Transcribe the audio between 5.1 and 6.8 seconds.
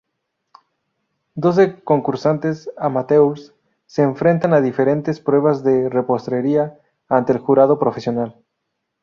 pruebas de repostería